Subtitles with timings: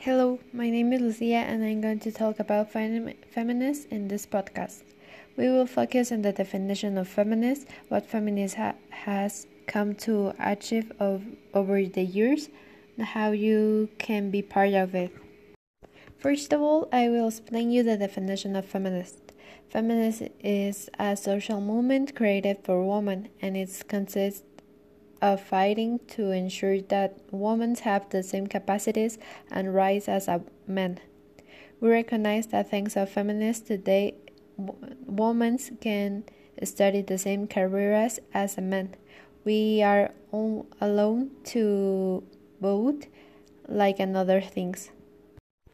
[0.00, 4.26] Hello, my name is Lucia and I'm going to talk about fem- feminists in this
[4.26, 4.84] podcast.
[5.36, 10.92] We will focus on the definition of feminist, what feminist ha- has come to achieve
[11.00, 12.48] of, over the years,
[12.96, 15.10] and how you can be part of it.
[16.16, 19.32] First of all, I will explain you the definition of feminist.
[19.68, 24.44] Feminist is a social movement created for women and it consists
[25.20, 29.18] of fighting to ensure that women have the same capacities
[29.50, 31.00] and rights as a men.
[31.80, 34.14] We recognize that thanks to feminists today,
[34.56, 36.24] women can
[36.64, 38.94] study the same careers as a man.
[39.44, 42.24] We are all alone to
[42.60, 43.06] vote
[43.68, 44.90] like another things.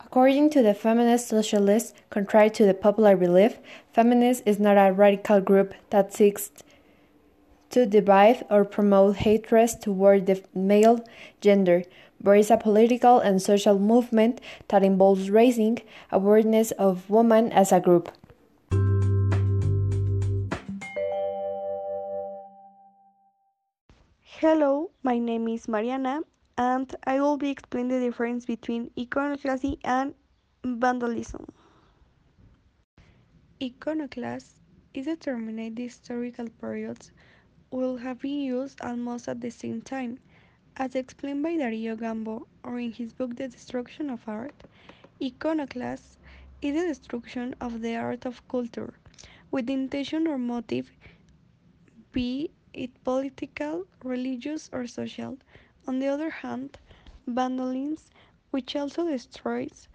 [0.00, 3.58] According to the feminist socialists, contrary to the popular belief,
[3.92, 6.50] feminist is not a radical group that seeks
[7.72, 11.04] to divide or promote hatred toward the male
[11.40, 11.82] gender,
[12.20, 15.78] but is a political and social movement that involves raising
[16.10, 18.12] awareness of women as a group.
[24.20, 26.20] Hello, my name is Mariana
[26.58, 30.14] and I will be explaining the difference between iconoclasty and
[30.64, 31.46] vandalism.
[33.62, 34.58] Iconoclast
[34.92, 37.12] is determinate the historical periods
[37.72, 40.20] will have been used almost at the same time,
[40.76, 44.64] as explained by Dario Gambo or in his book The Destruction of Art.
[45.22, 46.18] Iconoclast
[46.62, 48.94] is the destruction of the art of culture,
[49.50, 50.90] with the intention or motive,
[52.12, 55.38] be it political, religious, or social,
[55.86, 56.78] on the other hand,
[57.26, 57.98] vandalism,
[58.50, 59.88] which also destroys,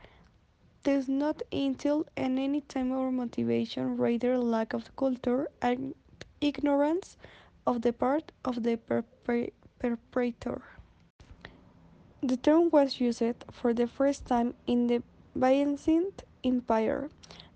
[0.84, 5.94] does not entail in any time or motivation, rather lack of culture and
[6.42, 7.18] ignorance
[7.68, 10.62] of the part of the perpetrator.
[12.24, 15.04] The term was used for the first time in the
[15.38, 17.10] Byzantine Empire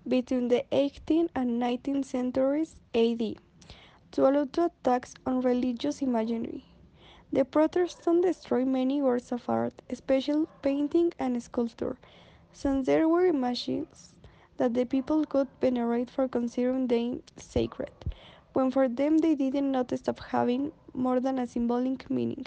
[0.06, 3.36] between the 18th and 19th centuries AD
[4.12, 6.64] to allow to attacks on religious imagery.
[7.32, 11.96] The Protestants destroyed many works of art, especially painting and sculpture,
[12.52, 14.12] since there were images
[14.58, 17.90] that the people could venerate for considering them sacred,
[18.52, 22.46] when for them they did not stop having more than a symbolic meaning.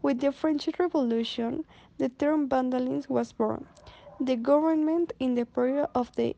[0.00, 1.64] With the French Revolution,
[1.98, 3.66] the term vandalism was born.
[4.20, 6.36] The government in the period of the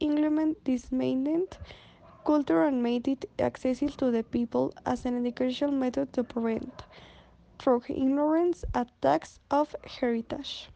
[0.00, 1.58] Enlightenment dismantled
[2.24, 6.82] culture and made it accessible to the people as an educational method to prevent,
[7.58, 10.68] through ignorance, attacks of heritage.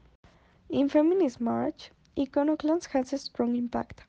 [0.69, 4.05] In feminist march, iconoclasm has a strong impact.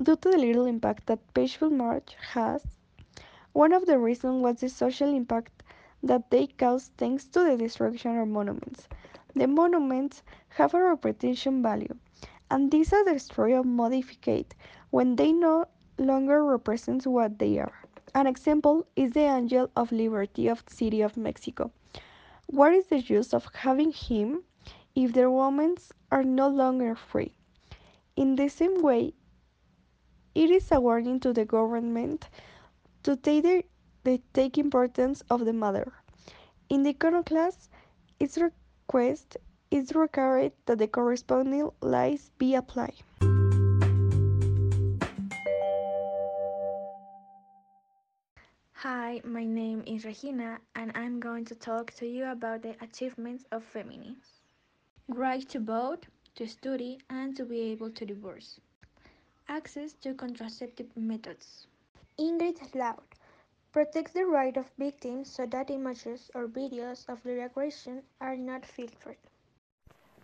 [0.00, 2.64] Due to the little impact that peaceful march has,
[3.52, 5.62] one of the reasons was the social impact
[6.02, 8.88] that they caused thanks to the destruction of monuments.
[9.34, 11.94] The monuments have a reputation value,
[12.50, 14.54] and these are destroyed or modified
[14.90, 15.66] when they no
[15.98, 17.72] longer represents what they are.
[18.14, 21.70] An example is the Angel of Liberty of the City of Mexico.
[22.46, 24.42] What is the use of having him
[24.94, 25.76] if their women
[26.10, 27.32] are no longer free?
[28.16, 29.14] In the same way,
[30.34, 32.28] it is a warning to the government
[33.02, 33.64] to take, the,
[34.04, 35.92] the take importance of the mother.
[36.68, 37.68] In the iconoclast,
[38.18, 39.36] its request
[39.70, 42.94] is required that the corresponding lies be applied.
[48.74, 53.44] Hi, my name is Regina, and I'm going to talk to you about the achievements
[53.52, 54.16] of feminism.
[55.08, 56.06] Right to vote,
[56.36, 58.58] to study, and to be able to divorce.
[59.48, 61.66] Access to contraceptive methods.
[62.18, 62.96] Ingrid Law
[63.72, 68.64] protects the right of victims so that images or videos of their aggression are not
[68.64, 69.16] filtered.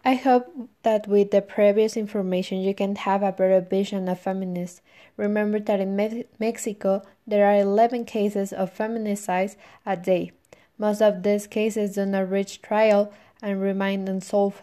[0.04, 4.80] I hope that with the previous information you can have a better vision of feminists.
[5.16, 10.32] Remember that in Me Mexico there are 11 cases of feminicide a day.
[10.78, 14.62] Most of these cases do not reach trial and remain unsolved.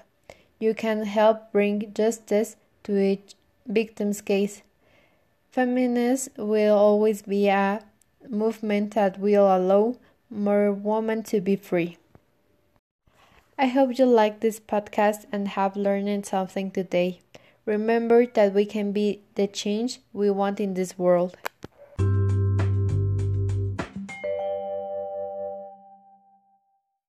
[0.60, 3.36] You can help bring justice to each
[3.66, 4.62] victim's case.
[5.52, 7.82] Feminists will always be a
[8.30, 9.96] movement that will allow
[10.30, 11.98] more women to be free.
[13.58, 17.22] I hope you like this podcast and have learned something today.
[17.66, 21.38] Remember that we can be the change we want in this world.